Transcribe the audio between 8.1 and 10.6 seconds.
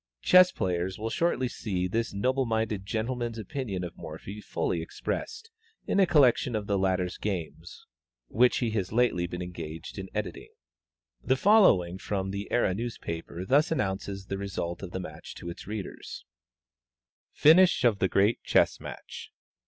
which he has lately been engaged in editing.